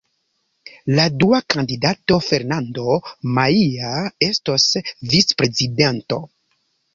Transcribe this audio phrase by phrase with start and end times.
[0.99, 2.95] La dua kandidato, Fernando
[3.35, 3.93] Maia,
[4.31, 4.67] estos
[5.13, 6.19] vicprezidanto.